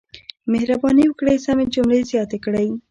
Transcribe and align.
مهرباني 0.51 1.03
وکړئ 1.07 1.37
سمې 1.45 1.65
جملې 1.73 1.99
زیاتې 2.11 2.37
کړئ. 2.45 2.67